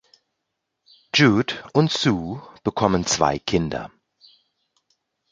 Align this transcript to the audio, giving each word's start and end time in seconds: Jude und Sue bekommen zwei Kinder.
Jude 1.13 1.53
und 1.73 1.91
Sue 1.91 2.41
bekommen 2.63 3.05
zwei 3.05 3.37
Kinder. 3.37 3.91